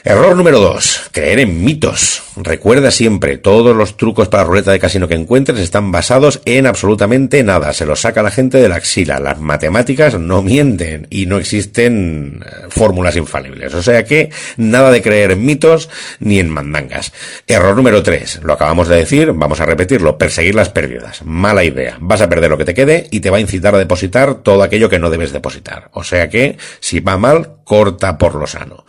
Error 0.06 0.38
número 0.38 0.60
dos, 0.60 1.10
creer 1.12 1.40
en 1.40 1.62
mitos. 1.66 2.24
Recuerda 2.38 2.90
siempre, 2.90 3.38
todos 3.38 3.76
los 3.76 3.98
trucos 3.98 4.30
para 4.30 4.46
ruleta 4.46 4.72
de 4.72 4.80
casino 4.80 5.10
que 5.10 5.14
encuentres 5.14 5.60
están 5.60 5.92
basados 5.92 6.42
en 6.46 6.68
absolutamente 6.68 7.44
nada. 7.44 7.74
Se 7.74 7.86
los 7.86 8.00
saca 8.00 8.24
la 8.24 8.32
gente 8.32 8.60
de 8.60 8.70
la 8.70 8.76
axila. 8.76 9.20
Las 9.20 9.42
matemáticas 9.42 10.18
no 10.18 10.42
mienten 10.42 11.08
y 11.10 11.26
no 11.26 11.38
existen 11.38 12.46
eh, 12.46 12.68
fórmulas 12.70 13.18
infalibles. 13.18 13.74
O 13.74 13.84
sea 13.84 14.06
que 14.06 14.30
nada 14.56 14.90
de 14.90 15.02
creer 15.02 15.32
en 15.32 15.46
mitos 15.46 15.90
ni 16.20 16.40
en 16.40 16.50
mandangas. 16.50 17.12
Error 17.46 17.76
número 17.76 18.02
tres, 18.02 18.40
lo 18.42 18.54
acabamos 18.54 18.88
de 18.88 18.96
decir, 18.96 19.34
vamos 19.34 19.60
a 19.60 19.66
repetirlo, 19.66 20.18
perseguir 20.18 20.56
las 20.56 20.70
pérdidas. 20.70 21.24
Mala 21.26 21.66
idea. 21.66 21.98
Vas 22.00 22.22
a 22.22 22.30
perder 22.30 22.50
lo 22.50 22.58
que 22.58 22.66
te 22.66 22.74
quede 22.74 23.08
y 23.12 23.20
te 23.20 23.32
va 23.32 23.38
a 23.38 23.42
incitar 23.42 23.76
a 23.76 23.80
depositar 23.80 24.36
todo 24.36 24.64
aquello 24.64 24.90
que 24.90 25.00
no 25.00 25.10
debes 25.10 25.34
depositar. 25.34 25.90
O 25.92 26.06
sea 26.06 26.30
que, 26.30 26.58
si 26.80 27.02
va 27.02 27.18
mal, 27.18 27.58
corta 27.66 28.18
por 28.18 28.36
lo 28.36 28.48
sano. 28.48 28.86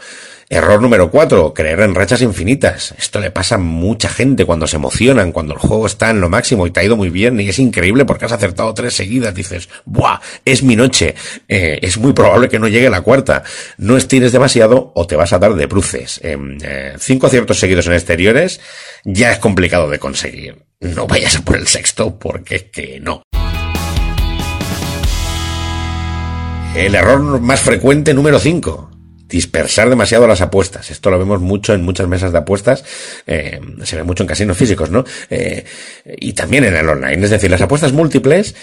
Error 0.52 0.82
número 0.82 1.12
cuatro, 1.12 1.54
creer 1.54 1.78
en 1.78 1.94
rachas 1.94 2.22
infinitas. 2.22 2.92
Esto 2.98 3.20
le 3.20 3.30
pasa 3.30 3.54
a 3.54 3.58
mucha 3.58 4.08
gente 4.08 4.44
cuando 4.44 4.66
se 4.66 4.74
emocionan, 4.74 5.30
cuando 5.30 5.54
el 5.54 5.60
juego 5.60 5.86
está 5.86 6.10
en 6.10 6.20
lo 6.20 6.28
máximo 6.28 6.66
y 6.66 6.72
te 6.72 6.80
ha 6.80 6.82
ido 6.82 6.96
muy 6.96 7.08
bien 7.08 7.38
y 7.38 7.48
es 7.48 7.60
increíble 7.60 8.04
porque 8.04 8.24
has 8.24 8.32
acertado 8.32 8.74
tres 8.74 8.94
seguidas. 8.94 9.32
Dices, 9.32 9.68
¡buah! 9.84 10.18
Es 10.44 10.64
mi 10.64 10.74
noche. 10.74 11.14
Eh, 11.46 11.78
es 11.82 11.98
muy 11.98 12.14
probable 12.14 12.48
que 12.48 12.58
no 12.58 12.66
llegue 12.66 12.90
la 12.90 13.02
cuarta. 13.02 13.44
No 13.78 13.96
estires 13.96 14.32
demasiado 14.32 14.90
o 14.96 15.06
te 15.06 15.14
vas 15.14 15.32
a 15.32 15.38
dar 15.38 15.54
de 15.54 15.66
bruces. 15.66 16.18
Em, 16.24 16.58
eh, 16.64 16.94
cinco 16.98 17.28
aciertos 17.28 17.60
seguidos 17.60 17.86
en 17.86 17.92
exteriores 17.92 18.60
ya 19.04 19.30
es 19.30 19.38
complicado 19.38 19.88
de 19.88 20.00
conseguir. 20.00 20.64
No 20.80 21.06
vayas 21.06 21.36
a 21.36 21.42
por 21.42 21.58
el 21.58 21.68
sexto 21.68 22.18
porque 22.18 22.56
es 22.56 22.62
que 22.64 22.98
no. 22.98 23.22
El 26.74 26.96
error 26.96 27.40
más 27.40 27.60
frecuente 27.60 28.12
número 28.14 28.40
5 28.40 28.89
dispersar 29.30 29.88
demasiado 29.88 30.26
las 30.26 30.40
apuestas. 30.40 30.90
Esto 30.90 31.10
lo 31.10 31.18
vemos 31.18 31.40
mucho 31.40 31.72
en 31.72 31.82
muchas 31.82 32.08
mesas 32.08 32.32
de 32.32 32.38
apuestas, 32.38 32.84
eh, 33.26 33.60
se 33.84 33.96
ve 33.96 34.02
mucho 34.02 34.24
en 34.24 34.28
casinos 34.28 34.56
físicos, 34.56 34.90
¿no? 34.90 35.04
Eh, 35.30 35.64
y 36.18 36.32
también 36.32 36.64
en 36.64 36.76
el 36.76 36.88
online. 36.88 37.24
Es 37.24 37.30
decir, 37.30 37.50
las 37.50 37.62
apuestas 37.62 37.92
múltiples 37.92 38.54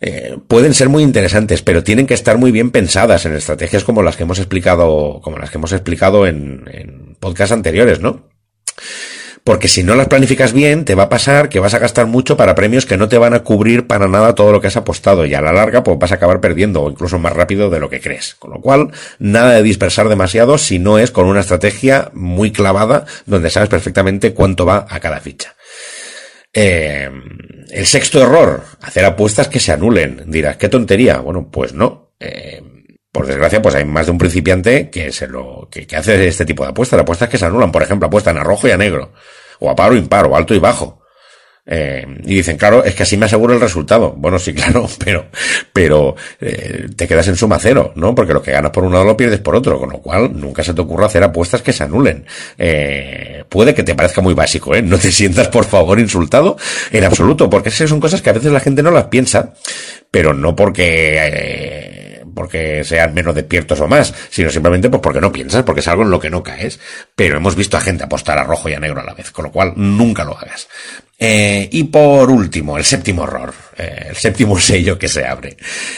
eh, 0.00 0.36
pueden 0.46 0.74
ser 0.74 0.88
muy 0.88 1.02
interesantes, 1.02 1.62
pero 1.62 1.82
tienen 1.82 2.06
que 2.06 2.14
estar 2.14 2.36
muy 2.36 2.52
bien 2.52 2.70
pensadas 2.70 3.24
en 3.24 3.34
estrategias 3.34 3.84
como 3.84 4.02
las 4.02 4.16
que 4.16 4.24
hemos 4.24 4.38
explicado, 4.38 5.20
como 5.22 5.38
las 5.38 5.50
que 5.50 5.58
hemos 5.58 5.72
explicado 5.72 6.26
en, 6.26 6.64
en 6.70 7.16
podcasts 7.18 7.52
anteriores, 7.52 8.00
¿no? 8.00 8.35
Porque 9.46 9.68
si 9.68 9.84
no 9.84 9.94
las 9.94 10.08
planificas 10.08 10.52
bien, 10.52 10.84
te 10.84 10.96
va 10.96 11.04
a 11.04 11.08
pasar 11.08 11.48
que 11.48 11.60
vas 11.60 11.72
a 11.72 11.78
gastar 11.78 12.06
mucho 12.06 12.36
para 12.36 12.56
premios 12.56 12.84
que 12.84 12.96
no 12.96 13.08
te 13.08 13.16
van 13.16 13.32
a 13.32 13.44
cubrir 13.44 13.86
para 13.86 14.08
nada 14.08 14.34
todo 14.34 14.50
lo 14.50 14.60
que 14.60 14.66
has 14.66 14.76
apostado 14.76 15.24
y 15.24 15.34
a 15.34 15.40
la 15.40 15.52
larga 15.52 15.84
pues 15.84 16.00
vas 16.00 16.10
a 16.10 16.16
acabar 16.16 16.40
perdiendo 16.40 16.82
o 16.82 16.90
incluso 16.90 17.20
más 17.20 17.32
rápido 17.32 17.70
de 17.70 17.78
lo 17.78 17.88
que 17.88 18.00
crees. 18.00 18.34
Con 18.34 18.50
lo 18.50 18.60
cual, 18.60 18.90
nada 19.20 19.52
de 19.52 19.62
dispersar 19.62 20.08
demasiado 20.08 20.58
si 20.58 20.80
no 20.80 20.98
es 20.98 21.12
con 21.12 21.26
una 21.26 21.42
estrategia 21.42 22.10
muy 22.12 22.50
clavada 22.50 23.06
donde 23.24 23.48
sabes 23.48 23.68
perfectamente 23.68 24.34
cuánto 24.34 24.66
va 24.66 24.84
a 24.90 24.98
cada 24.98 25.20
ficha. 25.20 25.54
Eh, 26.52 27.08
el 27.70 27.86
sexto 27.86 28.20
error, 28.20 28.64
hacer 28.82 29.04
apuestas 29.04 29.46
que 29.46 29.60
se 29.60 29.70
anulen. 29.70 30.24
Dirás, 30.26 30.56
qué 30.56 30.68
tontería. 30.68 31.18
Bueno, 31.18 31.48
pues 31.52 31.72
no. 31.72 32.14
Eh, 32.18 32.60
por 33.12 33.28
desgracia, 33.28 33.62
pues 33.62 33.76
hay 33.76 33.84
más 33.84 34.06
de 34.06 34.12
un 34.12 34.18
principiante 34.18 34.90
que 34.90 35.12
se 35.12 35.28
lo, 35.28 35.68
que, 35.70 35.86
hace 35.96 36.26
este 36.26 36.44
tipo 36.44 36.64
de 36.64 36.70
apuestas, 36.70 36.98
apuestas 36.98 37.28
que 37.28 37.38
se 37.38 37.46
anulan. 37.46 37.70
Por 37.70 37.84
ejemplo, 37.84 38.08
apuestan 38.08 38.38
a 38.38 38.42
rojo 38.42 38.66
y 38.66 38.72
a 38.72 38.76
negro 38.76 39.12
o 39.60 39.70
a 39.70 39.76
paro 39.76 39.94
o 39.94 39.98
impar, 39.98 40.26
o 40.26 40.36
alto 40.36 40.54
y 40.54 40.58
bajo. 40.58 41.00
Eh, 41.68 42.06
y 42.24 42.36
dicen, 42.36 42.56
claro, 42.56 42.84
es 42.84 42.94
que 42.94 43.02
así 43.02 43.16
me 43.16 43.26
aseguro 43.26 43.52
el 43.52 43.60
resultado. 43.60 44.12
Bueno, 44.16 44.38
sí, 44.38 44.54
claro, 44.54 44.88
pero, 45.04 45.26
pero 45.72 46.14
eh, 46.40 46.86
te 46.94 47.08
quedas 47.08 47.26
en 47.28 47.36
suma 47.36 47.58
cero, 47.58 47.92
¿no? 47.96 48.14
Porque 48.14 48.32
lo 48.32 48.40
que 48.40 48.52
ganas 48.52 48.70
por 48.70 48.84
un 48.84 48.92
lado 48.92 49.04
lo 49.04 49.16
pierdes 49.16 49.40
por 49.40 49.56
otro, 49.56 49.78
con 49.78 49.90
lo 49.90 49.98
cual 49.98 50.30
nunca 50.38 50.62
se 50.62 50.72
te 50.72 50.80
ocurra 50.80 51.06
hacer 51.06 51.24
apuestas 51.24 51.62
que 51.62 51.72
se 51.72 51.82
anulen. 51.82 52.24
Eh, 52.56 53.44
puede 53.48 53.74
que 53.74 53.82
te 53.82 53.94
parezca 53.96 54.20
muy 54.20 54.34
básico, 54.34 54.74
¿eh? 54.74 54.82
No 54.82 54.96
te 54.98 55.10
sientas, 55.10 55.48
por 55.48 55.64
favor, 55.64 55.98
insultado 55.98 56.56
en 56.92 57.04
absoluto, 57.04 57.50
porque 57.50 57.70
esas 57.70 57.90
son 57.90 58.00
cosas 58.00 58.22
que 58.22 58.30
a 58.30 58.34
veces 58.34 58.52
la 58.52 58.60
gente 58.60 58.82
no 58.82 58.92
las 58.92 59.06
piensa, 59.06 59.54
pero 60.10 60.32
no 60.32 60.54
porque 60.54 61.18
eh, 61.18 61.95
porque 62.36 62.84
sean 62.84 63.14
menos 63.14 63.34
despiertos 63.34 63.80
o 63.80 63.88
más, 63.88 64.14
sino 64.30 64.50
simplemente 64.50 64.90
pues 64.90 65.02
porque 65.02 65.20
no 65.20 65.32
piensas, 65.32 65.64
porque 65.64 65.80
es 65.80 65.88
algo 65.88 66.02
en 66.02 66.10
lo 66.10 66.20
que 66.20 66.30
no 66.30 66.42
caes. 66.42 66.78
Pero 67.16 67.38
hemos 67.38 67.56
visto 67.56 67.76
a 67.76 67.80
gente 67.80 68.04
apostar 68.04 68.38
a 68.38 68.44
rojo 68.44 68.68
y 68.68 68.74
a 68.74 68.78
negro 68.78 69.00
a 69.00 69.04
la 69.04 69.14
vez, 69.14 69.32
con 69.32 69.46
lo 69.46 69.50
cual 69.50 69.72
nunca 69.74 70.22
lo 70.22 70.38
hagas. 70.38 70.68
Eh, 71.18 71.68
y 71.72 71.84
por 71.84 72.30
último, 72.30 72.76
el 72.76 72.84
séptimo 72.84 73.24
error, 73.24 73.54
eh, 73.78 74.08
el 74.10 74.16
séptimo 74.16 74.58
sello 74.60 74.98
que 74.98 75.08
se 75.08 75.24
abre, 75.24 75.56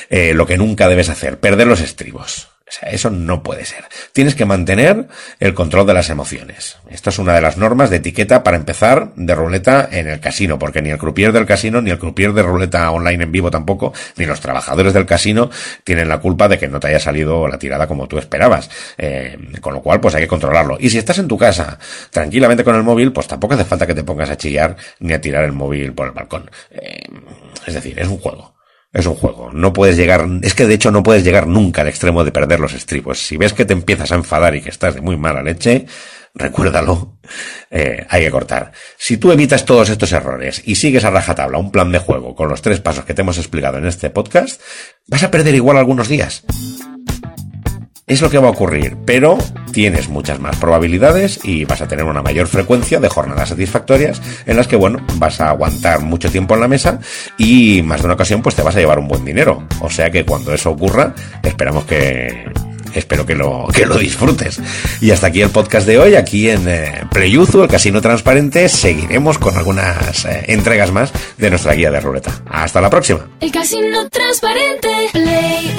eh, 0.08 0.32
lo 0.32 0.46
que 0.46 0.56
nunca 0.56 0.88
debes 0.88 1.08
hacer, 1.08 1.40
perder 1.40 1.66
los 1.66 1.80
estribos. 1.80 2.48
O 2.68 2.72
sea, 2.72 2.90
eso 2.90 3.10
no 3.10 3.42
puede 3.42 3.64
ser. 3.64 3.84
Tienes 4.12 4.34
que 4.34 4.44
mantener 4.44 5.08
el 5.40 5.54
control 5.54 5.86
de 5.86 5.94
las 5.94 6.10
emociones. 6.10 6.76
Esta 6.90 7.10
es 7.10 7.18
una 7.18 7.34
de 7.34 7.40
las 7.40 7.56
normas 7.56 7.88
de 7.88 7.96
etiqueta 7.96 8.42
para 8.42 8.56
empezar 8.56 9.12
de 9.16 9.34
ruleta 9.34 9.88
en 9.90 10.08
el 10.08 10.20
casino, 10.20 10.58
porque 10.58 10.82
ni 10.82 10.90
el 10.90 10.98
croupier 10.98 11.32
del 11.32 11.46
casino, 11.46 11.80
ni 11.80 11.90
el 11.90 11.98
croupier 11.98 12.32
de 12.34 12.42
ruleta 12.42 12.90
online 12.90 13.24
en 13.24 13.32
vivo 13.32 13.50
tampoco, 13.50 13.94
ni 14.16 14.26
los 14.26 14.40
trabajadores 14.40 14.92
del 14.92 15.06
casino 15.06 15.50
tienen 15.84 16.08
la 16.08 16.18
culpa 16.18 16.48
de 16.48 16.58
que 16.58 16.68
no 16.68 16.78
te 16.78 16.88
haya 16.88 17.00
salido 17.00 17.48
la 17.48 17.58
tirada 17.58 17.86
como 17.86 18.06
tú 18.06 18.18
esperabas. 18.18 18.70
Eh, 18.98 19.38
con 19.60 19.72
lo 19.72 19.80
cual, 19.80 20.00
pues 20.00 20.14
hay 20.14 20.22
que 20.22 20.28
controlarlo. 20.28 20.76
Y 20.78 20.90
si 20.90 20.98
estás 20.98 21.18
en 21.18 21.28
tu 21.28 21.38
casa, 21.38 21.78
tranquilamente 22.10 22.64
con 22.64 22.76
el 22.76 22.82
móvil, 22.82 23.12
pues 23.12 23.26
tampoco 23.26 23.54
hace 23.54 23.64
falta 23.64 23.86
que 23.86 23.94
te 23.94 24.04
pongas 24.04 24.30
a 24.30 24.36
chillar 24.36 24.76
ni 25.00 25.14
a 25.14 25.20
tirar 25.20 25.44
el 25.44 25.52
móvil 25.52 25.92
por 25.94 26.08
el 26.08 26.12
balcón. 26.12 26.50
Eh, 26.70 27.02
es 27.66 27.74
decir, 27.74 27.98
es 27.98 28.08
un 28.08 28.18
juego. 28.18 28.57
Es 28.92 29.06
un 29.06 29.14
juego. 29.14 29.50
No 29.52 29.72
puedes 29.72 29.96
llegar, 29.96 30.26
es 30.42 30.54
que 30.54 30.66
de 30.66 30.74
hecho 30.74 30.90
no 30.90 31.02
puedes 31.02 31.22
llegar 31.22 31.46
nunca 31.46 31.82
al 31.82 31.88
extremo 31.88 32.24
de 32.24 32.32
perder 32.32 32.58
los 32.58 32.72
estribos. 32.72 33.18
Si 33.18 33.36
ves 33.36 33.52
que 33.52 33.64
te 33.64 33.74
empiezas 33.74 34.12
a 34.12 34.14
enfadar 34.14 34.54
y 34.54 34.62
que 34.62 34.70
estás 34.70 34.94
de 34.94 35.02
muy 35.02 35.16
mala 35.16 35.42
leche, 35.42 35.86
recuérdalo, 36.34 37.18
eh, 37.70 38.06
hay 38.08 38.24
que 38.24 38.30
cortar. 38.30 38.72
Si 38.96 39.18
tú 39.18 39.30
evitas 39.30 39.66
todos 39.66 39.90
estos 39.90 40.12
errores 40.12 40.62
y 40.64 40.76
sigues 40.76 41.04
a 41.04 41.10
rajatabla 41.10 41.58
un 41.58 41.70
plan 41.70 41.92
de 41.92 41.98
juego 41.98 42.34
con 42.34 42.48
los 42.48 42.62
tres 42.62 42.80
pasos 42.80 43.04
que 43.04 43.14
te 43.14 43.22
hemos 43.22 43.38
explicado 43.38 43.76
en 43.78 43.86
este 43.86 44.08
podcast, 44.08 44.60
vas 45.06 45.22
a 45.22 45.30
perder 45.30 45.54
igual 45.54 45.76
algunos 45.76 46.08
días 46.08 46.44
es 48.08 48.22
lo 48.22 48.30
que 48.30 48.38
va 48.38 48.48
a 48.48 48.52
ocurrir, 48.52 48.96
pero 49.04 49.38
tienes 49.72 50.08
muchas 50.08 50.40
más 50.40 50.56
probabilidades 50.56 51.40
y 51.44 51.64
vas 51.64 51.82
a 51.82 51.88
tener 51.88 52.04
una 52.04 52.22
mayor 52.22 52.48
frecuencia 52.48 53.00
de 53.00 53.08
jornadas 53.08 53.50
satisfactorias 53.50 54.20
en 54.46 54.56
las 54.56 54.66
que, 54.66 54.76
bueno, 54.76 55.04
vas 55.16 55.40
a 55.40 55.50
aguantar 55.50 56.00
mucho 56.00 56.30
tiempo 56.30 56.54
en 56.54 56.60
la 56.60 56.68
mesa 56.68 56.98
y 57.36 57.82
más 57.82 58.00
de 58.00 58.06
una 58.06 58.14
ocasión 58.14 58.42
pues 58.42 58.54
te 58.54 58.62
vas 58.62 58.74
a 58.76 58.80
llevar 58.80 58.98
un 58.98 59.08
buen 59.08 59.24
dinero. 59.24 59.66
O 59.80 59.90
sea 59.90 60.10
que 60.10 60.24
cuando 60.24 60.52
eso 60.52 60.70
ocurra, 60.70 61.14
esperamos 61.42 61.84
que 61.84 62.50
espero 62.94 63.26
que 63.26 63.34
lo, 63.34 63.68
que 63.72 63.86
lo 63.86 63.96
disfrutes. 63.98 64.60
Y 65.00 65.10
hasta 65.10 65.28
aquí 65.28 65.42
el 65.42 65.50
podcast 65.50 65.86
de 65.86 65.98
hoy, 65.98 66.14
aquí 66.14 66.48
en 66.48 66.68
eh, 66.68 67.04
Playuzu, 67.10 67.62
el 67.62 67.68
Casino 67.68 68.00
Transparente. 68.00 68.68
Seguiremos 68.68 69.38
con 69.38 69.56
algunas 69.56 70.24
eh, 70.24 70.44
entregas 70.48 70.92
más 70.92 71.12
de 71.36 71.50
nuestra 71.50 71.74
guía 71.74 71.90
de 71.90 72.00
ruleta. 72.00 72.42
Hasta 72.50 72.80
la 72.80 72.90
próxima. 72.90 73.28
El 73.40 73.52
Casino 73.52 74.08
Transparente, 74.08 74.88
Play 75.12 75.74